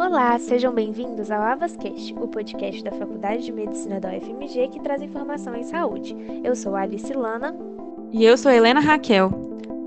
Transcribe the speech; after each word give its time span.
Olá, 0.00 0.38
sejam 0.38 0.72
bem-vindos 0.72 1.30
ao 1.30 1.42
Avascast, 1.42 2.14
o 2.14 2.26
podcast 2.26 2.82
da 2.82 2.90
Faculdade 2.90 3.44
de 3.44 3.52
Medicina 3.52 4.00
da 4.00 4.08
UFMG 4.08 4.68
que 4.68 4.80
traz 4.80 5.02
informação 5.02 5.54
em 5.54 5.62
saúde. 5.62 6.16
Eu 6.42 6.56
sou 6.56 6.74
Alice 6.74 7.12
Lana. 7.12 7.54
E 8.10 8.24
eu 8.24 8.34
sou 8.38 8.50
Helena 8.50 8.80
Raquel. 8.80 9.30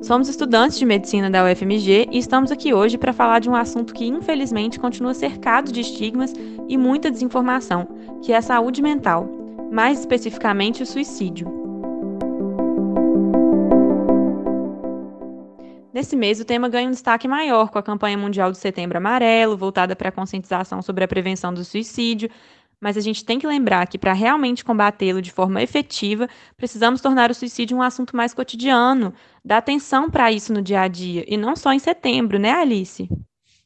Somos 0.03 0.29
estudantes 0.29 0.77
de 0.77 0.85
medicina 0.85 1.31
da 1.31 1.43
UFMG 1.43 2.09
e 2.11 2.19
estamos 2.19 2.51
aqui 2.51 2.75
hoje 2.75 2.95
para 2.95 3.11
falar 3.11 3.39
de 3.39 3.49
um 3.49 3.55
assunto 3.55 3.91
que, 3.91 4.05
infelizmente, 4.05 4.79
continua 4.79 5.15
cercado 5.15 5.71
de 5.71 5.81
estigmas 5.81 6.31
e 6.69 6.77
muita 6.77 7.09
desinformação, 7.09 7.87
que 8.21 8.31
é 8.31 8.37
a 8.37 8.41
saúde 8.43 8.83
mental, 8.83 9.27
mais 9.71 9.99
especificamente 9.99 10.83
o 10.83 10.85
suicídio. 10.85 11.62
Nesse 15.93 16.15
mês, 16.15 16.39
o 16.39 16.45
tema 16.45 16.67
ganha 16.67 16.87
um 16.87 16.91
destaque 16.91 17.27
maior 17.27 17.69
com 17.69 17.77
a 17.77 17.83
campanha 17.83 18.17
mundial 18.17 18.49
do 18.49 18.57
Setembro 18.57 18.97
Amarelo, 18.97 19.55
voltada 19.55 19.95
para 19.95 20.09
a 20.09 20.11
conscientização 20.11 20.81
sobre 20.81 21.03
a 21.03 21.07
prevenção 21.07 21.53
do 21.53 21.63
suicídio. 21.63 22.31
Mas 22.81 22.97
a 22.97 22.99
gente 22.99 23.23
tem 23.23 23.37
que 23.37 23.45
lembrar 23.45 23.85
que, 23.85 23.99
para 23.99 24.11
realmente 24.11 24.65
combatê-lo 24.65 25.21
de 25.21 25.31
forma 25.31 25.61
efetiva, 25.61 26.27
precisamos 26.57 26.99
tornar 26.99 27.29
o 27.29 27.35
suicídio 27.35 27.77
um 27.77 27.81
assunto 27.83 28.17
mais 28.17 28.33
cotidiano, 28.33 29.13
dar 29.45 29.57
atenção 29.57 30.09
para 30.09 30.31
isso 30.31 30.51
no 30.51 30.63
dia 30.63 30.81
a 30.81 30.87
dia, 30.87 31.23
e 31.27 31.37
não 31.37 31.55
só 31.55 31.71
em 31.71 31.79
setembro, 31.79 32.39
né, 32.39 32.51
Alice? 32.51 33.07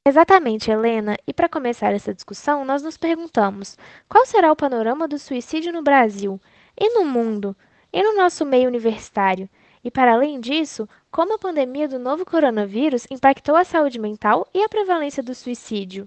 Exatamente, 0.05 0.69
Helena. 0.69 1.15
E 1.25 1.33
para 1.33 1.47
começar 1.47 1.93
essa 1.93 2.13
discussão, 2.13 2.65
nós 2.65 2.83
nos 2.83 2.97
perguntamos: 2.97 3.77
qual 4.09 4.25
será 4.25 4.51
o 4.51 4.55
panorama 4.55 5.07
do 5.07 5.17
suicídio 5.17 5.71
no 5.71 5.81
Brasil 5.81 6.41
e 6.77 6.89
no 6.93 7.05
mundo 7.05 7.55
e 7.91 8.03
no 8.03 8.17
nosso 8.17 8.45
meio 8.45 8.67
universitário? 8.67 9.49
E 9.87 9.89
para 9.89 10.15
além 10.15 10.41
disso, 10.41 10.85
como 11.09 11.35
a 11.35 11.39
pandemia 11.39 11.87
do 11.87 11.97
novo 11.97 12.25
coronavírus 12.25 13.07
impactou 13.09 13.55
a 13.55 13.63
saúde 13.63 13.97
mental 13.97 14.45
e 14.53 14.61
a 14.61 14.67
prevalência 14.67 15.23
do 15.23 15.33
suicídio? 15.33 16.05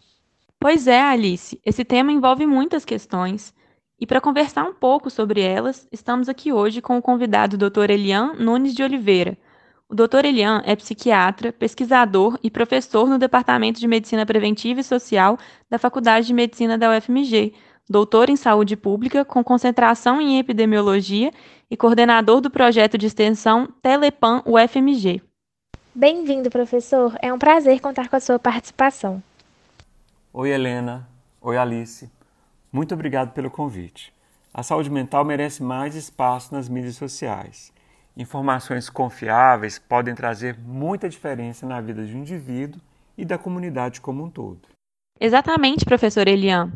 Pois 0.59 0.87
é, 0.87 1.01
Alice, 1.01 1.59
esse 1.65 1.83
tema 1.83 2.12
envolve 2.12 2.45
muitas 2.45 2.85
questões. 2.85 3.55
E 3.99 4.07
para 4.07 4.21
conversar 4.21 4.65
um 4.65 4.74
pouco 4.74 5.09
sobre 5.09 5.40
elas, 5.40 5.88
estamos 5.90 6.29
aqui 6.29 6.52
hoje 6.52 6.82
com 6.82 6.99
o 6.99 7.02
convidado 7.02 7.57
Dr. 7.57 7.88
Elian 7.88 8.35
Nunes 8.35 8.74
de 8.74 8.82
Oliveira. 8.82 9.38
O 9.88 9.95
Dr. 9.95 10.27
Elian 10.27 10.62
é 10.66 10.77
psiquiatra, 10.77 11.51
pesquisador 11.51 12.38
e 12.43 12.51
professor 12.51 13.09
no 13.09 13.18
Departamento 13.18 13.80
de 13.80 13.88
Medicina 13.88 14.27
Preventiva 14.27 14.80
e 14.80 14.85
Social 14.85 15.38
da 15.71 15.79
Faculdade 15.79 16.27
de 16.27 16.35
Medicina 16.35 16.77
da 16.77 16.95
UFMG, 16.95 17.55
doutor 17.91 18.30
em 18.30 18.37
saúde 18.37 18.77
pública 18.77 19.24
com 19.24 19.43
concentração 19.43 20.21
em 20.21 20.38
epidemiologia 20.38 21.33
e 21.69 21.77
coordenador 21.77 22.41
do 22.41 22.49
projeto 22.49 22.96
de 22.96 23.07
extensão 23.07 23.66
Telepan 23.83 24.45
UFMG. 24.46 25.21
Bem-vindo, 25.93 26.49
professor. 26.49 27.18
É 27.21 27.33
um 27.33 27.38
prazer 27.38 27.80
contar 27.80 28.09
com 28.09 28.15
a 28.15 28.21
sua 28.21 28.38
participação. 28.38 29.21
Oi, 30.33 30.51
Helena. 30.51 31.09
Oi, 31.41 31.57
Alice. 31.57 32.09
Muito 32.73 32.95
obrigado 32.95 33.33
pelo 33.33 33.51
convite. 33.51 34.15
A 34.55 34.63
saúde 34.63 34.88
mental 34.88 35.24
merece 35.24 35.61
mais 35.61 35.96
espaço 35.96 36.55
nas 36.55 36.68
mídias 36.68 36.95
sociais. 36.95 37.73
Informações 38.16 38.88
confiáveis 38.88 39.80
podem 39.80 40.15
trazer 40.15 40.57
muita 40.59 41.09
diferença 41.09 41.66
na 41.66 41.80
vida 41.80 42.05
de 42.05 42.15
um 42.15 42.21
indivíduo 42.21 42.80
e 43.18 43.24
da 43.24 43.37
comunidade 43.37 44.01
como 44.01 44.23
um 44.23 44.30
todo. 44.30 44.61
Exatamente, 45.21 45.85
professor 45.85 46.27
Elian. 46.27 46.73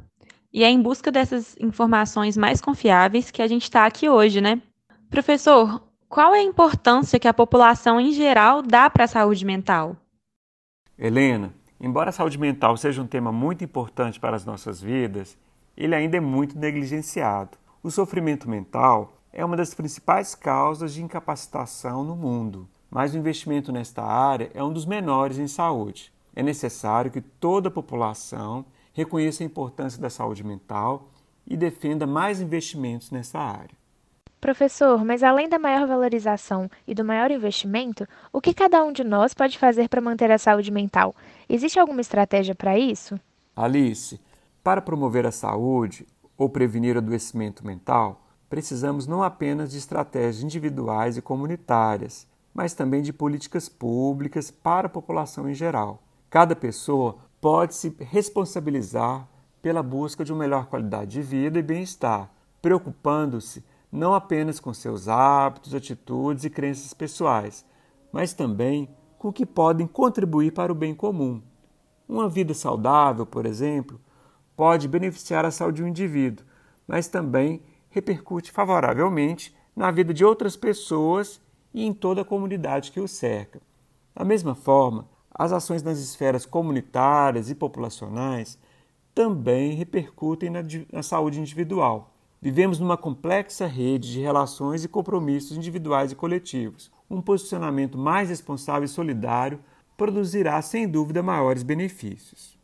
E 0.55 0.63
é 0.63 0.71
em 0.71 0.81
busca 0.81 1.11
dessas 1.11 1.57
informações 1.59 2.37
mais 2.37 2.61
confiáveis 2.61 3.29
que 3.29 3.43
a 3.43 3.49
gente 3.49 3.65
está 3.65 3.85
aqui 3.85 4.09
hoje, 4.09 4.41
né? 4.41 4.63
Professor, 5.11 5.83
qual 6.09 6.33
é 6.33 6.39
a 6.39 6.45
importância 6.45 7.19
que 7.19 7.27
a 7.27 7.35
população 7.35 8.01
em 8.01 8.13
geral 8.13 8.63
dá 8.63 8.89
para 8.89 9.03
a 9.03 9.09
saúde 9.09 9.45
mental? 9.45 9.97
Helena, 10.97 11.53
embora 11.81 12.11
a 12.11 12.13
saúde 12.13 12.39
mental 12.39 12.77
seja 12.77 13.03
um 13.03 13.07
tema 13.07 13.33
muito 13.33 13.65
importante 13.65 14.21
para 14.21 14.37
as 14.37 14.45
nossas 14.45 14.81
vidas, 14.81 15.37
ele 15.77 15.93
ainda 15.93 16.19
é 16.19 16.21
muito 16.21 16.57
negligenciado. 16.57 17.59
O 17.83 17.91
sofrimento 17.91 18.49
mental 18.49 19.19
é 19.33 19.45
uma 19.45 19.57
das 19.57 19.75
principais 19.75 20.37
causas 20.37 20.95
de 20.95 21.03
incapacitação 21.03 22.05
no 22.05 22.15
mundo, 22.15 22.69
mas 22.89 23.13
o 23.13 23.19
investimento 23.19 23.73
nesta 23.73 24.05
área 24.05 24.53
é 24.55 24.63
um 24.63 24.73
dos 24.73 24.87
menores 24.87 25.37
em 25.37 25.49
saúde. 25.49 26.13
É 26.33 26.45
necessário 26.45 27.11
que 27.11 27.21
toda 27.21 27.67
a 27.67 27.73
população 27.73 28.65
reconheça 28.95 29.43
a 29.43 29.47
importância 29.47 30.01
da 30.01 30.09
saúde 30.09 30.43
mental 30.43 31.11
e 31.47 31.57
defenda 31.57 32.07
mais 32.07 32.41
investimentos 32.41 33.11
nessa 33.11 33.39
área. 33.39 33.77
Professor, 34.41 35.05
mas 35.05 35.23
além 35.23 35.49
da 35.49 35.59
maior 35.59 35.87
valorização 35.87 36.71
e 36.87 36.95
do 36.95 37.05
maior 37.05 37.31
investimento, 37.31 38.07
o 38.33 38.41
que 38.41 38.55
cada 38.55 38.83
um 38.85 38.93
de 38.93 39.03
nós 39.03 39.35
pode 39.35 39.59
fazer 39.59 39.89
para 39.89 40.01
manter 40.01 40.31
a 40.31 40.39
saúde 40.39 40.71
mental? 40.71 41.15
Existe 41.49 41.79
alguma 41.79 42.01
estratégia 42.01 42.55
para 42.55 42.79
isso? 42.79 43.19
Alice, 43.57 44.21
para 44.63 44.83
promover 44.83 45.27
a 45.27 45.33
saúde 45.33 46.07
ou 46.37 46.49
prevenir 46.49 46.95
o 46.95 46.99
adoecimento 46.99 47.67
mental, 47.67 48.23
precisamos 48.49 49.07
não 49.07 49.23
apenas 49.23 49.71
de 49.71 49.79
estratégias 49.79 50.43
individuais 50.43 51.17
e 51.17 51.23
comunitárias, 51.23 52.27
mas 52.53 52.75
também 52.75 53.03
de 53.03 53.13
políticas 53.13 53.69
públicas 53.69 54.51
para 54.51 54.87
a 54.87 54.91
população 54.91 55.49
em 55.49 55.55
geral. 55.55 56.03
Cada 56.29 56.55
pessoa 56.55 57.17
pode 57.45 57.75
se 57.75 57.95
responsabilizar 58.01 59.29
pela 59.61 59.83
busca 59.83 60.25
de 60.25 60.33
uma 60.33 60.39
melhor 60.39 60.65
qualidade 60.65 61.11
de 61.11 61.21
vida 61.21 61.59
e 61.59 61.63
bem-estar, 61.63 62.31
preocupando-se 62.63 63.63
não 63.93 64.15
apenas 64.15 64.59
com 64.59 64.73
seus 64.73 65.09
hábitos, 65.09 65.75
atitudes 65.75 66.45
e 66.45 66.49
crenças 66.49 66.95
pessoais, 66.95 67.63
mas 68.11 68.33
também 68.33 68.89
com 69.19 69.29
o 69.29 69.33
que 69.33 69.45
podem 69.45 69.87
contribuir 69.87 70.55
para 70.55 70.73
o 70.73 70.75
bem 70.75 70.95
comum. 70.95 71.43
Uma 72.09 72.31
vida 72.31 72.55
saudável, 72.55 73.27
por 73.27 73.45
exemplo, 73.45 74.01
pode 74.57 74.89
beneficiar 74.89 75.45
a 75.45 75.51
saúde 75.51 75.83
do 75.83 75.89
indivíduo, 75.89 76.47
mas 76.89 77.09
também 77.09 77.61
repercute 77.91 78.51
favoravelmente 78.51 79.55
na 79.77 79.91
vida 79.91 80.15
de 80.15 80.25
outras 80.25 80.57
pessoas 80.57 81.43
e 81.75 81.85
em 81.85 81.93
toda 81.93 82.23
a 82.23 82.25
comunidade 82.25 82.91
que 82.91 83.01
o 83.01 83.07
cerca. 83.07 83.61
Da 84.15 84.25
mesma 84.25 84.55
forma, 84.55 85.13
as 85.35 85.53
ações 85.53 85.83
nas 85.83 85.99
esferas 85.99 86.47
comunitárias 86.47 87.51
e 87.51 87.55
populacionais 87.55 88.57
também 89.13 89.75
repercutem 89.75 90.49
na, 90.49 90.61
na, 90.93 91.03
saúde 91.03 91.41
individual. 91.41 92.13
Vivemos 92.41 92.79
numa 92.79 92.97
complexa 92.97 93.67
rede 93.67 94.13
de 94.13 94.21
relações 94.21 94.85
e 94.85 94.89
compromissos 94.89 95.57
individuais 95.57 96.13
e 96.13 96.17
coletivos. 96.17 96.91
Um 97.11 97.21
posicionamento 97.21 97.97
mais 97.97 98.29
responsável 98.29 98.85
e 98.85 98.89
solidário 98.89 99.61
produzirá, 99.97 100.61
sem 100.63 100.89
dúvida, 100.89 101.23
maiores 101.23 101.63
benefícios. 101.63 102.59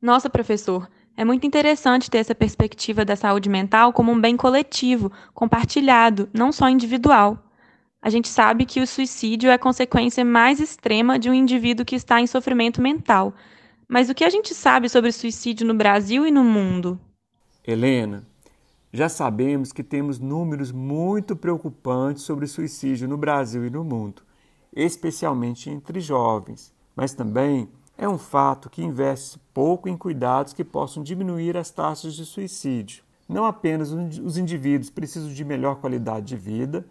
Nossa, 0.00 0.30
professor, 0.30 0.88
é 1.16 1.24
muito 1.24 1.46
interessante 1.46 2.10
ter 2.10 2.18
essa 2.18 2.34
perspectiva 2.34 3.04
da 3.04 3.16
saúde 3.16 3.48
mental 3.48 3.92
como 3.92 4.12
um 4.12 4.20
bem 4.20 4.36
coletivo, 4.36 5.10
compartilhado, 5.34 6.28
não 6.32 6.52
só 6.52 6.68
individual 6.68 7.47
a 8.00 8.10
gente 8.10 8.28
sabe 8.28 8.64
que 8.64 8.80
o 8.80 8.86
suicídio 8.86 9.50
é 9.50 9.54
a 9.54 9.58
consequência 9.58 10.24
mais 10.24 10.60
extrema 10.60 11.18
de 11.18 11.28
um 11.28 11.34
indivíduo 11.34 11.84
que 11.84 11.96
está 11.96 12.20
em 12.20 12.26
sofrimento 12.26 12.80
mental. 12.80 13.34
Mas 13.88 14.08
o 14.08 14.14
que 14.14 14.24
a 14.24 14.30
gente 14.30 14.54
sabe 14.54 14.88
sobre 14.88 15.10
suicídio 15.10 15.66
no 15.66 15.74
Brasil 15.74 16.26
e 16.26 16.30
no 16.30 16.44
mundo? 16.44 17.00
Helena, 17.66 18.24
já 18.92 19.08
sabemos 19.08 19.72
que 19.72 19.82
temos 19.82 20.18
números 20.18 20.70
muito 20.70 21.34
preocupantes 21.34 22.22
sobre 22.22 22.46
suicídio 22.46 23.08
no 23.08 23.16
Brasil 23.16 23.66
e 23.66 23.70
no 23.70 23.82
mundo, 23.82 24.22
especialmente 24.74 25.68
entre 25.68 26.00
jovens. 26.00 26.72
Mas 26.94 27.14
também 27.14 27.68
é 27.96 28.08
um 28.08 28.18
fato 28.18 28.70
que 28.70 28.82
investe 28.82 29.40
pouco 29.52 29.88
em 29.88 29.96
cuidados 29.96 30.52
que 30.52 30.64
possam 30.64 31.02
diminuir 31.02 31.56
as 31.56 31.70
taxas 31.70 32.14
de 32.14 32.24
suicídio. 32.24 33.02
Não 33.28 33.44
apenas 33.44 33.92
os 33.92 34.38
indivíduos 34.38 34.88
precisam 34.88 35.30
de 35.30 35.44
melhor 35.44 35.76
qualidade 35.76 36.26
de 36.26 36.36
vida, 36.36 36.86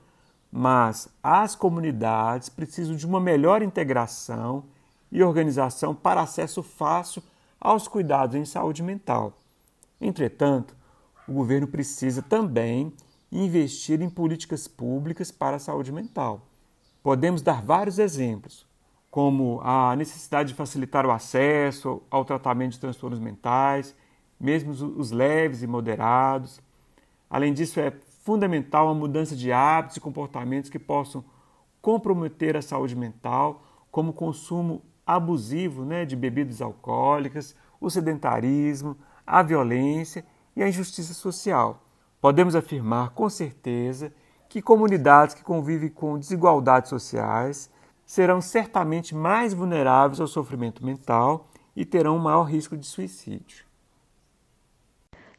mas 0.51 1.09
as 1.21 1.55
comunidades 1.55 2.49
precisam 2.49 2.95
de 2.95 3.05
uma 3.05 3.19
melhor 3.19 3.61
integração 3.61 4.63
e 5.11 5.23
organização 5.23 5.93
para 5.93 6.21
acesso 6.21 6.63
fácil 6.63 7.21
aos 7.59 7.87
cuidados 7.87 8.35
em 8.35 8.45
saúde 8.45 8.83
mental. 8.83 9.33
Entretanto, 9.99 10.75
o 11.27 11.33
governo 11.33 11.67
precisa 11.67 12.21
também 12.21 12.93
investir 13.31 14.01
em 14.01 14.09
políticas 14.09 14.67
públicas 14.67 15.31
para 15.31 15.57
a 15.57 15.59
saúde 15.59 15.91
mental. 15.91 16.41
Podemos 17.03 17.41
dar 17.41 17.61
vários 17.61 17.99
exemplos, 17.99 18.65
como 19.09 19.59
a 19.63 19.95
necessidade 19.95 20.49
de 20.49 20.55
facilitar 20.55 21.05
o 21.05 21.11
acesso 21.11 22.01
ao 22.09 22.23
tratamento 22.23 22.73
de 22.73 22.79
transtornos 22.79 23.19
mentais, 23.19 23.95
mesmo 24.39 24.71
os 24.71 25.11
leves 25.11 25.61
e 25.61 25.67
moderados. 25.67 26.61
Além 27.29 27.53
disso, 27.53 27.79
é 27.79 27.91
fundamental 28.27 28.89
a 28.89 28.93
mudança 28.93 29.37
de 29.37 29.53
hábitos 29.53 29.95
e 29.95 30.01
comportamentos 30.01 30.69
que 30.69 30.77
possam 30.77 31.23
comprometer 31.81 32.57
a 32.57 32.61
saúde 32.61 32.93
mental, 32.93 33.63
como 33.89 34.09
o 34.09 34.13
consumo 34.13 34.81
abusivo 35.05 35.85
né, 35.85 36.03
de 36.03 36.13
bebidas 36.13 36.61
alcoólicas, 36.61 37.55
o 37.79 37.89
sedentarismo, 37.89 38.97
a 39.25 39.41
violência 39.41 40.25
e 40.57 40.61
a 40.61 40.67
injustiça 40.67 41.13
social. 41.13 41.81
Podemos 42.19 42.53
afirmar 42.53 43.11
com 43.11 43.29
certeza 43.29 44.11
que 44.49 44.61
comunidades 44.61 45.33
que 45.33 45.41
convivem 45.41 45.87
com 45.87 46.19
desigualdades 46.19 46.89
sociais 46.89 47.69
serão 48.05 48.41
certamente 48.41 49.15
mais 49.15 49.53
vulneráveis 49.53 50.19
ao 50.19 50.27
sofrimento 50.27 50.85
mental 50.85 51.47
e 51.73 51.85
terão 51.85 52.19
maior 52.19 52.43
risco 52.43 52.75
de 52.75 52.85
suicídio. 52.85 53.66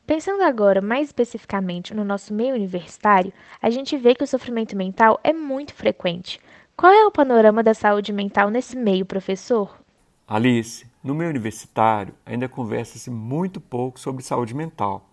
Pensando 0.09 0.43
agora 0.43 0.81
mais 0.81 1.09
especificamente 1.09 1.93
no 1.93 2.03
nosso 2.03 2.33
meio 2.33 2.55
universitário, 2.55 3.31
a 3.61 3.69
gente 3.69 3.95
vê 3.95 4.15
que 4.15 4.25
o 4.25 4.27
sofrimento 4.27 4.75
mental 4.75 5.21
é 5.23 5.35
muito 5.35 5.75
frequente. 5.75 6.41
Qual 6.75 6.91
é 6.91 7.05
o 7.05 7.11
panorama 7.11 7.63
da 7.63 7.75
saúde 7.75 8.11
mental 8.11 8.49
nesse 8.49 8.75
meio, 8.75 9.05
professor? 9.05 9.79
Alice, 10.27 10.87
no 11.05 11.15
meio 11.15 11.29
universitário 11.29 12.15
ainda 12.25 12.49
conversa-se 12.49 13.11
muito 13.11 13.61
pouco 13.61 14.01
sobre 14.01 14.25
saúde 14.25 14.55
mental, 14.55 15.07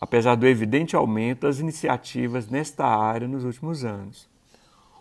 apesar 0.00 0.34
do 0.34 0.46
evidente 0.46 0.96
aumento 0.96 1.42
das 1.42 1.58
iniciativas 1.58 2.48
nesta 2.48 2.86
área 2.86 3.28
nos 3.28 3.44
últimos 3.44 3.84
anos. 3.84 4.26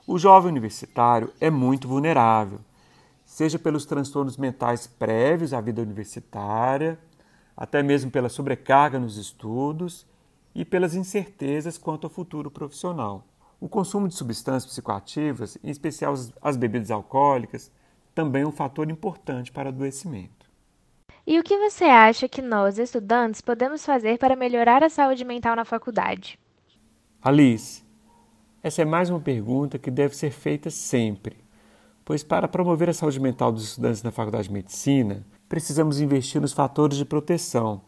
O 0.06 0.20
jovem 0.20 0.52
universitário 0.52 1.32
é 1.40 1.50
muito 1.50 1.88
vulnerável, 1.88 2.60
seja 3.26 3.58
pelos 3.58 3.86
transtornos 3.86 4.36
mentais 4.36 4.88
prévios 4.88 5.54
à 5.54 5.62
vida 5.62 5.82
universitária, 5.82 7.00
até 7.62 7.84
mesmo 7.84 8.10
pela 8.10 8.28
sobrecarga 8.28 8.98
nos 8.98 9.18
estudos 9.18 10.04
e 10.56 10.66
pelas 10.66 10.96
incertezas 10.96 11.78
quanto 11.78 12.06
ao 12.08 12.10
futuro 12.10 12.50
profissional. 12.50 13.24
O 13.60 13.70
consumo 13.70 14.08
de 14.08 14.16
substâncias 14.16 14.66
psicoativas, 14.66 15.60
em 15.64 15.70
especial 15.70 16.16
as 16.42 16.58
bebidas 16.58 16.90
alcoólicas, 16.90 17.72
também 18.16 18.42
é 18.42 18.48
um 18.48 18.52
fator 18.52 18.90
importante 18.90 19.52
para 19.52 19.70
adoecimento. 19.70 20.50
E 21.26 21.38
o 21.40 21.44
que 21.44 21.56
você 21.56 21.84
acha 21.84 22.28
que 22.28 22.42
nós, 22.42 22.80
estudantes, 22.80 23.42
podemos 23.42 23.86
fazer 23.86 24.18
para 24.18 24.36
melhorar 24.36 24.84
a 24.84 24.90
saúde 24.90 25.24
mental 25.24 25.56
na 25.56 25.64
faculdade? 25.64 26.40
Alice, 27.22 27.84
essa 28.64 28.82
é 28.82 28.86
mais 28.86 29.12
uma 29.12 29.20
pergunta 29.20 29.78
que 29.78 29.92
deve 29.92 30.16
ser 30.16 30.32
feita 30.32 30.72
sempre, 30.72 31.38
pois 32.04 32.24
para 32.24 32.48
promover 32.48 32.90
a 32.90 32.94
saúde 32.94 33.20
mental 33.20 33.52
dos 33.52 33.66
estudantes 33.66 34.02
na 34.02 34.12
Faculdade 34.12 34.48
de 34.48 34.54
Medicina, 34.56 35.24
precisamos 35.52 36.00
investir 36.00 36.40
nos 36.40 36.54
fatores 36.54 36.98
de 36.98 37.04
proteção, 37.04 37.82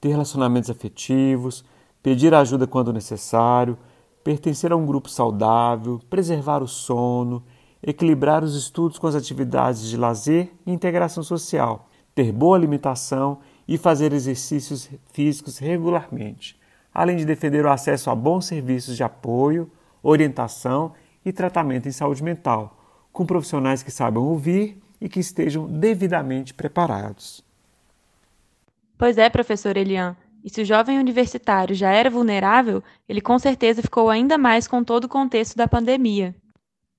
ter 0.00 0.10
relacionamentos 0.10 0.70
afetivos, 0.70 1.64
pedir 2.00 2.32
ajuda 2.32 2.64
quando 2.64 2.92
necessário, 2.92 3.76
pertencer 4.22 4.70
a 4.70 4.76
um 4.76 4.86
grupo 4.86 5.10
saudável, 5.10 6.00
preservar 6.08 6.62
o 6.62 6.68
sono, 6.68 7.42
equilibrar 7.82 8.44
os 8.44 8.54
estudos 8.54 9.00
com 9.00 9.08
as 9.08 9.16
atividades 9.16 9.88
de 9.88 9.96
lazer 9.96 10.52
e 10.64 10.70
integração 10.70 11.24
social, 11.24 11.88
ter 12.14 12.30
boa 12.30 12.56
alimentação 12.56 13.40
e 13.66 13.76
fazer 13.76 14.12
exercícios 14.12 14.88
físicos 15.12 15.58
regularmente, 15.58 16.56
além 16.94 17.16
de 17.16 17.24
defender 17.24 17.64
o 17.64 17.70
acesso 17.72 18.10
a 18.10 18.14
bons 18.14 18.44
serviços 18.44 18.96
de 18.96 19.02
apoio, 19.02 19.68
orientação 20.04 20.92
e 21.24 21.32
tratamento 21.32 21.88
em 21.88 21.92
saúde 21.92 22.22
mental, 22.22 22.78
com 23.12 23.26
profissionais 23.26 23.82
que 23.82 23.90
saibam 23.90 24.22
ouvir 24.22 24.80
e 25.02 25.08
que 25.08 25.18
estejam 25.18 25.66
devidamente 25.66 26.54
preparados. 26.54 27.42
Pois 28.96 29.18
é, 29.18 29.28
professor 29.28 29.76
Elian. 29.76 30.16
E 30.44 30.48
se 30.48 30.62
o 30.62 30.64
jovem 30.64 30.96
universitário 30.96 31.74
já 31.74 31.90
era 31.90 32.08
vulnerável, 32.08 32.82
ele 33.08 33.20
com 33.20 33.36
certeza 33.36 33.82
ficou 33.82 34.08
ainda 34.08 34.38
mais 34.38 34.68
com 34.68 34.84
todo 34.84 35.04
o 35.04 35.08
contexto 35.08 35.56
da 35.56 35.66
pandemia. 35.66 36.32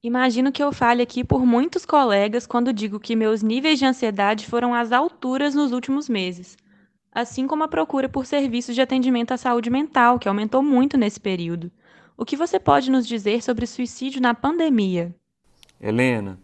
Imagino 0.04 0.52
que 0.52 0.62
eu 0.62 0.74
fale 0.74 1.02
aqui 1.02 1.24
por 1.24 1.46
muitos 1.46 1.86
colegas 1.86 2.46
quando 2.46 2.74
digo 2.74 3.00
que 3.00 3.16
meus 3.16 3.42
níveis 3.42 3.80
de 3.80 3.86
ansiedade 3.86 4.48
foram 4.48 4.74
às 4.74 4.92
alturas 4.92 5.56
nos 5.56 5.72
últimos 5.72 6.10
meses, 6.10 6.58
assim 7.10 7.48
como 7.48 7.64
a 7.64 7.70
procura 7.70 8.10
por 8.10 8.26
serviços 8.26 8.76
de 8.76 8.82
atendimento 8.82 9.32
à 9.32 9.38
saúde 9.38 9.70
mental, 9.70 10.20
que 10.20 10.28
aumentou 10.28 10.62
muito 10.62 10.98
nesse 10.98 11.22
período. 11.22 11.72
O 12.18 12.26
que 12.26 12.36
você 12.36 12.60
pode 12.60 12.92
nos 12.92 13.08
dizer 13.08 13.42
sobre 13.42 13.66
suicídio 13.66 14.22
na 14.22 14.34
pandemia? 14.34 15.16
Helena, 15.80 16.38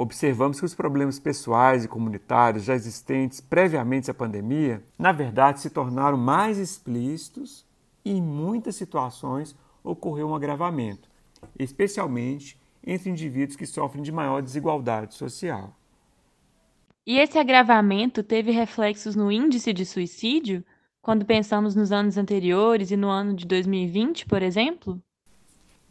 observamos 0.00 0.58
que 0.58 0.64
os 0.64 0.74
problemas 0.74 1.18
pessoais 1.18 1.84
e 1.84 1.88
comunitários 1.88 2.64
já 2.64 2.74
existentes 2.74 3.38
previamente 3.38 4.10
à 4.10 4.14
pandemia, 4.14 4.82
na 4.98 5.12
verdade, 5.12 5.60
se 5.60 5.68
tornaram 5.68 6.16
mais 6.16 6.56
explícitos 6.56 7.66
e 8.02 8.12
em 8.12 8.22
muitas 8.22 8.76
situações 8.76 9.54
ocorreu 9.84 10.28
um 10.28 10.34
agravamento, 10.34 11.08
especialmente 11.58 12.58
entre 12.86 13.10
indivíduos 13.10 13.56
que 13.56 13.66
sofrem 13.66 14.02
de 14.02 14.10
maior 14.10 14.40
desigualdade 14.40 15.14
social. 15.14 15.76
E 17.06 17.18
esse 17.18 17.38
agravamento 17.38 18.22
teve 18.22 18.50
reflexos 18.52 19.14
no 19.14 19.30
índice 19.30 19.70
de 19.70 19.84
suicídio, 19.84 20.64
quando 21.02 21.26
pensamos 21.26 21.74
nos 21.74 21.92
anos 21.92 22.16
anteriores 22.16 22.90
e 22.90 22.96
no 22.96 23.08
ano 23.08 23.34
de 23.34 23.46
2020, 23.46 24.24
por 24.24 24.42
exemplo? 24.42 24.98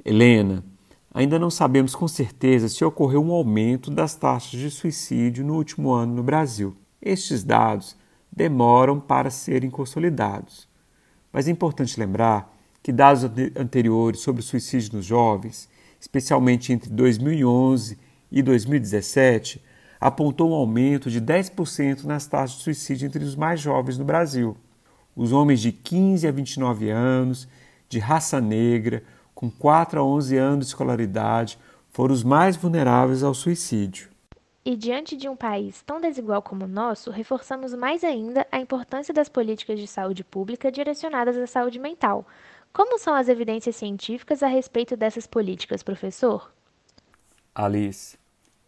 Helena, 0.03 0.63
Ainda 1.11 1.39
não 1.39 1.49
sabemos 1.49 1.95
com 1.95 2.07
certeza 2.07 2.69
se 2.69 2.85
ocorreu 2.85 3.23
um 3.23 3.31
aumento 3.31 3.89
das 3.89 4.13
taxas 4.13 4.59
de 4.59 4.69
suicídio 4.69 5.43
no 5.43 5.55
último 5.55 5.91
ano 5.91 6.13
no 6.13 6.23
Brasil. 6.23 6.75
Estes 7.01 7.43
dados 7.43 7.97
demoram 8.31 8.99
para 8.99 9.31
serem 9.31 9.71
consolidados. 9.71 10.67
Mas 11.33 11.47
é 11.47 11.51
importante 11.51 11.99
lembrar 11.99 12.55
que 12.83 12.91
dados 12.91 13.23
anteriores 13.55 14.21
sobre 14.21 14.41
o 14.41 14.45
suicídio 14.45 14.97
nos 14.97 15.05
jovens, 15.05 15.67
especialmente 15.99 16.71
entre 16.71 16.89
2011 16.91 17.97
e 18.31 18.41
2017, 18.43 19.63
apontou 19.99 20.51
um 20.51 20.53
aumento 20.53 21.09
de 21.09 21.19
10% 21.19 22.03
nas 22.03 22.27
taxas 22.27 22.57
de 22.57 22.63
suicídio 22.63 23.07
entre 23.07 23.23
os 23.23 23.35
mais 23.35 23.59
jovens 23.59 23.97
no 23.97 24.05
Brasil. 24.05 24.55
Os 25.15 25.31
homens 25.31 25.59
de 25.59 25.71
15 25.71 26.27
a 26.27 26.31
29 26.31 26.89
anos, 26.89 27.47
de 27.89 27.99
raça 27.99 28.39
negra, 28.39 29.03
com 29.39 29.49
4 29.49 30.01
a 30.01 30.03
11 30.03 30.35
anos 30.35 30.65
de 30.65 30.71
escolaridade, 30.71 31.57
foram 31.91 32.13
os 32.13 32.25
mais 32.25 32.57
vulneráveis 32.57 33.23
ao 33.23 33.33
suicídio. 33.33 34.09
E 34.65 34.75
diante 34.75 35.15
de 35.15 35.29
um 35.29 35.35
país 35.37 35.81
tão 35.81 36.01
desigual 36.01 36.41
como 36.41 36.65
o 36.65 36.67
nosso, 36.67 37.09
reforçamos 37.09 37.73
mais 37.73 38.03
ainda 38.03 38.45
a 38.51 38.59
importância 38.59 39.13
das 39.13 39.29
políticas 39.29 39.79
de 39.79 39.87
saúde 39.87 40.25
pública 40.25 40.69
direcionadas 40.69 41.37
à 41.37 41.47
saúde 41.47 41.79
mental. 41.79 42.27
Como 42.73 42.99
são 42.99 43.13
as 43.13 43.29
evidências 43.29 43.77
científicas 43.77 44.43
a 44.43 44.47
respeito 44.47 44.97
dessas 44.97 45.25
políticas, 45.25 45.81
professor? 45.81 46.51
Alice, 47.55 48.17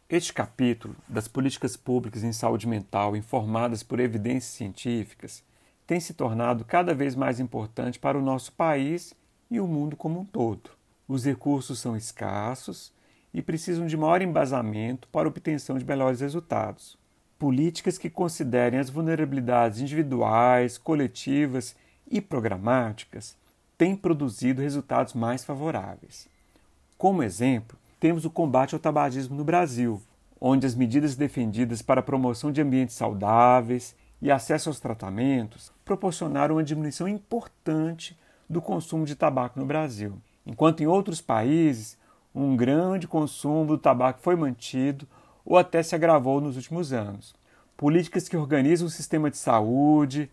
este 0.09 0.31
capítulo 0.31 0.95
das 1.05 1.27
políticas 1.27 1.75
públicas 1.75 2.23
em 2.23 2.31
saúde 2.31 2.65
mental 2.65 3.17
informadas 3.17 3.83
por 3.83 3.99
evidências 3.99 4.53
científicas 4.53 5.43
tem 5.85 5.99
se 5.99 6.13
tornado 6.13 6.63
cada 6.63 6.93
vez 6.93 7.13
mais 7.13 7.41
importante 7.41 7.99
para 7.99 8.17
o 8.17 8.21
nosso 8.21 8.53
país 8.53 9.13
e 9.51 9.59
o 9.59 9.67
mundo 9.67 9.97
como 9.97 10.21
um 10.21 10.25
todo. 10.25 10.71
Os 11.05 11.25
recursos 11.25 11.77
são 11.77 11.97
escassos 11.97 12.93
e 13.33 13.41
precisam 13.41 13.85
de 13.85 13.97
maior 13.97 14.21
embasamento 14.21 15.09
para 15.09 15.27
obtenção 15.27 15.77
de 15.77 15.85
melhores 15.85 16.21
resultados. 16.21 16.97
Políticas 17.37 17.97
que 17.97 18.09
considerem 18.09 18.79
as 18.79 18.89
vulnerabilidades 18.89 19.81
individuais, 19.81 20.77
coletivas 20.77 21.75
e 22.09 22.21
programáticas 22.21 23.35
têm 23.77 23.95
produzido 23.95 24.61
resultados 24.61 25.13
mais 25.13 25.43
favoráveis. 25.43 26.29
Como 26.97 27.23
exemplo, 27.23 27.77
temos 27.99 28.25
o 28.25 28.29
combate 28.29 28.73
ao 28.73 28.79
tabagismo 28.79 29.35
no 29.35 29.43
Brasil, 29.43 30.01
onde 30.39 30.65
as 30.65 30.75
medidas 30.75 31.15
defendidas 31.15 31.81
para 31.81 31.99
a 31.99 32.03
promoção 32.03 32.51
de 32.51 32.61
ambientes 32.61 32.95
saudáveis 32.95 33.95
e 34.21 34.31
acesso 34.31 34.69
aos 34.69 34.79
tratamentos 34.79 35.71
proporcionaram 35.83 36.55
uma 36.55 36.63
diminuição 36.63 37.07
importante 37.07 38.17
do 38.51 38.61
consumo 38.61 39.05
de 39.05 39.15
tabaco 39.15 39.57
no 39.57 39.65
Brasil. 39.65 40.21
Enquanto 40.45 40.81
em 40.81 40.85
outros 40.85 41.21
países, 41.21 41.97
um 42.35 42.57
grande 42.57 43.07
consumo 43.07 43.65
do 43.65 43.77
tabaco 43.77 44.19
foi 44.21 44.35
mantido 44.35 45.07
ou 45.45 45.57
até 45.57 45.81
se 45.81 45.95
agravou 45.95 46.41
nos 46.41 46.57
últimos 46.57 46.91
anos. 46.91 47.33
Políticas 47.77 48.27
que 48.27 48.35
organizam 48.35 48.87
o 48.87 48.91
sistema 48.91 49.31
de 49.31 49.37
saúde, 49.37 50.29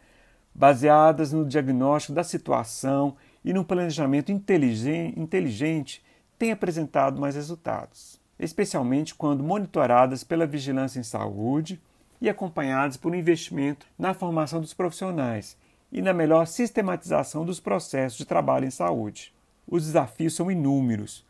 baseadas 0.53 1.33
no 1.33 1.47
diagnóstico 1.47 2.13
da 2.13 2.25
situação 2.25 3.17
e 3.45 3.53
no 3.53 3.65
planejamento 3.65 4.33
inteligente, 4.33 6.05
têm 6.37 6.51
apresentado 6.51 7.21
mais 7.21 7.37
resultados, 7.37 8.21
especialmente 8.39 9.15
quando 9.15 9.45
monitoradas 9.45 10.25
pela 10.25 10.47
vigilância 10.47 10.99
em 10.99 11.05
saúde 11.05 11.81
e 12.21 12.29
acompanhadas 12.29 12.97
por 12.97 13.13
um 13.13 13.17
investimento 13.17 13.87
na 13.97 14.13
formação 14.13 14.61
dos 14.61 14.75
profissionais 14.75 15.57
e 15.91 16.03
na 16.03 16.13
melhor 16.13 16.47
sistematização 16.47 17.45
dos 17.45 17.61
processos 17.61 18.19
de 18.19 18.25
trabalho 18.25 18.67
em 18.67 18.71
saúde. 18.71 19.33
Os 19.67 19.85
desafios 19.85 20.35
são 20.35 20.51
inúmeros, 20.51 21.25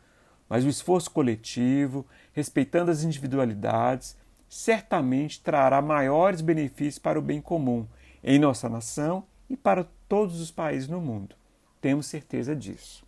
mas 0.49 0.65
o 0.65 0.69
esforço 0.69 1.11
coletivo, 1.11 2.07
respeitando 2.33 2.91
as 2.91 3.03
individualidades, 3.03 4.17
certamente 4.49 5.41
trará 5.41 5.83
maiores 5.83 6.41
benefícios 6.41 6.99
para 6.99 7.19
o 7.19 7.23
bem 7.23 7.41
comum 7.41 7.87
em 8.23 8.39
nossa 8.39 8.69
nação 8.69 9.25
e 9.49 9.57
para 9.57 9.87
todos 10.09 10.41
os 10.41 10.51
países 10.51 10.89
no 10.89 11.01
mundo. 11.01 11.37
Temos 11.81 12.07
certeza 12.07 12.57
disso. 12.57 13.07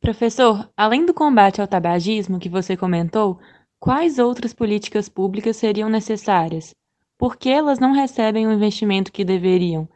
Professor, 0.00 0.70
além 0.76 1.04
do 1.04 1.12
combate 1.12 1.60
ao 1.60 1.66
tabagismo 1.66 2.38
que 2.38 2.48
você 2.48 2.76
comentou, 2.76 3.40
quais 3.80 4.18
outras 4.18 4.54
políticas 4.54 5.08
públicas 5.08 5.56
seriam 5.56 5.88
necessárias? 5.88 6.74
Por 7.16 7.36
que 7.36 7.50
elas 7.50 7.80
não 7.80 7.92
recebem 7.92 8.46
o 8.46 8.52
investimento 8.52 9.10
que 9.10 9.24
deveriam? 9.24 9.88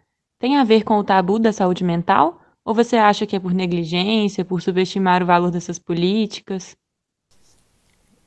Tem 0.43 0.57
a 0.57 0.65
ver 0.65 0.83
com 0.83 0.99
o 0.99 1.05
tabu 1.05 1.39
da 1.39 1.53
saúde 1.53 1.85
mental? 1.85 2.43
Ou 2.65 2.75
você 2.75 2.97
acha 2.97 3.25
que 3.25 3.37
é 3.37 3.39
por 3.39 3.55
negligência, 3.55 4.45
por 4.45 4.61
subestimar 4.61 5.23
o 5.23 5.27
valor 5.27 5.53
dessas 5.53 5.79
políticas? 5.79 6.75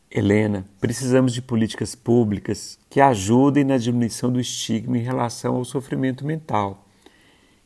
Helena, 0.09 0.65
precisamos 0.79 1.33
de 1.33 1.41
políticas 1.41 1.93
públicas 1.93 2.79
que 2.89 3.01
ajudem 3.01 3.65
na 3.65 3.77
diminuição 3.77 4.31
do 4.31 4.39
estigma 4.39 4.97
em 4.97 5.01
relação 5.01 5.57
ao 5.57 5.65
sofrimento 5.65 6.25
mental, 6.25 6.87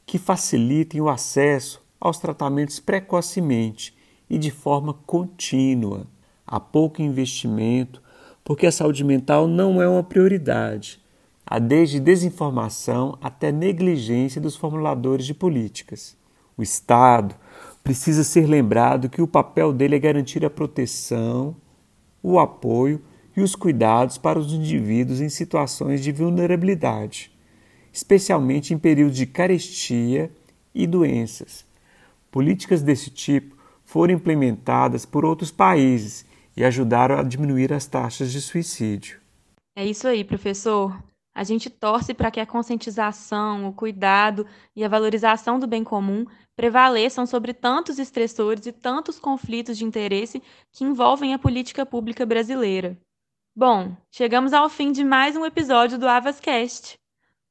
que 0.03 0.17
facilitem 0.17 0.99
o 0.99 1.09
acesso 1.09 1.79
aos 1.99 2.17
tratamentos 2.17 2.79
precocemente 2.79 3.95
e 4.27 4.39
de 4.39 4.49
forma 4.49 4.95
contínua. 5.05 6.07
Há 6.47 6.59
pouco 6.59 7.03
investimento, 7.03 8.01
porque 8.43 8.65
a 8.65 8.71
saúde 8.71 9.03
mental 9.03 9.47
não 9.47 9.79
é 9.79 9.87
uma 9.87 10.03
prioridade. 10.03 10.99
Há 11.45 11.59
desde 11.59 11.99
desinformação 11.99 13.17
até 13.21 13.51
negligência 13.51 14.39
dos 14.39 14.55
formuladores 14.55 15.25
de 15.25 15.33
políticas. 15.33 16.15
O 16.55 16.61
Estado 16.61 17.35
precisa 17.83 18.23
ser 18.23 18.47
lembrado 18.47 19.09
que 19.09 19.21
o 19.21 19.27
papel 19.27 19.73
dele 19.73 19.95
é 19.95 19.99
garantir 19.99 20.45
a 20.45 20.49
proteção 20.49 21.55
o 22.21 22.39
apoio 22.39 23.01
e 23.35 23.41
os 23.41 23.55
cuidados 23.55 24.17
para 24.17 24.39
os 24.39 24.53
indivíduos 24.53 25.21
em 25.21 25.29
situações 25.29 26.03
de 26.03 26.11
vulnerabilidade, 26.11 27.31
especialmente 27.91 28.73
em 28.73 28.77
períodos 28.77 29.17
de 29.17 29.25
carestia 29.25 30.31
e 30.73 30.85
doenças. 30.85 31.65
Políticas 32.31 32.81
desse 32.81 33.09
tipo 33.09 33.57
foram 33.83 34.13
implementadas 34.13 35.05
por 35.05 35.25
outros 35.25 35.51
países 35.51 36.25
e 36.55 36.63
ajudaram 36.63 37.17
a 37.17 37.23
diminuir 37.23 37.73
as 37.73 37.85
taxas 37.85 38.31
de 38.31 38.41
suicídio. 38.41 39.19
É 39.75 39.85
isso 39.85 40.07
aí, 40.07 40.23
professor. 40.23 41.01
A 41.39 41.43
gente 41.45 41.69
torce 41.69 42.13
para 42.13 42.29
que 42.29 42.41
a 42.41 42.45
conscientização, 42.45 43.69
o 43.69 43.71
cuidado 43.71 44.45
e 44.75 44.83
a 44.83 44.89
valorização 44.89 45.57
do 45.57 45.65
bem 45.65 45.85
comum 45.85 46.25
prevaleçam 46.53 47.25
sobre 47.25 47.53
tantos 47.53 47.97
estressores 47.97 48.65
e 48.65 48.73
tantos 48.73 49.17
conflitos 49.17 49.77
de 49.77 49.85
interesse 49.85 50.43
que 50.69 50.83
envolvem 50.83 51.33
a 51.33 51.39
política 51.39 51.85
pública 51.85 52.25
brasileira. 52.25 52.97
Bom, 53.55 53.95
chegamos 54.11 54.51
ao 54.51 54.67
fim 54.67 54.91
de 54.91 55.01
mais 55.05 55.37
um 55.37 55.45
episódio 55.45 55.97
do 55.97 56.09
Avascast. 56.09 56.99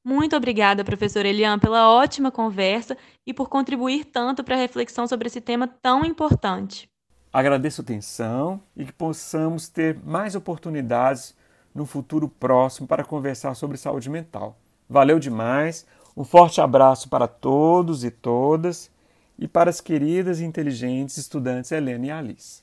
Muito 0.05 0.37
obrigada, 0.37 0.85
professor 0.85 1.25
Elian, 1.25 1.59
pela 1.59 1.91
ótima 1.91 2.31
conversa 2.31 2.95
e 3.27 3.33
por 3.33 3.49
contribuir 3.49 4.05
tanto 4.05 4.45
para 4.45 4.55
a 4.55 4.59
reflexão 4.59 5.07
sobre 5.09 5.29
esse 5.29 5.41
tema 5.41 5.67
tão 5.67 6.05
importante. 6.05 6.91
Agradeço 7.33 7.81
a 7.81 7.85
atenção 7.85 8.61
e 8.77 8.85
que 8.85 8.93
possamos 8.93 9.71
ter 9.71 9.99
mais 10.05 10.35
oportunidades 10.35 11.35
no 11.75 11.87
futuro 11.87 12.29
próximo 12.29 12.87
para 12.87 13.05
conversar 13.05 13.55
sobre 13.55 13.77
saúde 13.77 14.11
mental. 14.11 14.57
Valeu 14.89 15.19
demais, 15.19 15.87
um 16.17 16.25
forte 16.25 16.61
abraço 16.61 17.09
para 17.09 17.29
todos 17.29 18.05
e 18.05 18.11
todas 18.11 18.91
e 19.39 19.47
para 19.47 19.71
as 19.71 19.81
queridas 19.81 20.41
e 20.41 20.45
inteligentes 20.45 21.17
estudantes 21.17 21.71
Helena 21.71 22.07
e 22.07 22.11
Alice. 22.11 22.63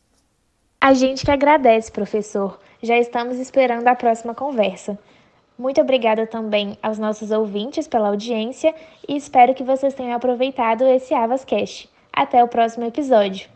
A 0.82 0.94
gente 0.94 1.26
que 1.26 1.32
agradece, 1.32 1.92
professor. 1.92 2.60
Já 2.82 2.98
estamos 2.98 3.38
esperando 3.38 3.88
a 3.88 3.96
próxima 3.96 4.36
conversa. 4.36 5.00
Muito 5.58 5.80
obrigada 5.80 6.28
também 6.28 6.78
aos 6.84 7.00
nossos 7.00 7.32
ouvintes 7.32 7.88
pela 7.88 8.10
audiência 8.10 8.76
e 9.08 9.16
espero 9.16 9.54
que 9.54 9.64
vocês 9.64 9.94
tenham 9.94 10.14
aproveitado 10.14 10.86
esse 10.86 11.14
Avascast. 11.14 11.90
Até 12.12 12.44
o 12.44 12.48
próximo 12.48 12.86
episódio. 12.86 13.55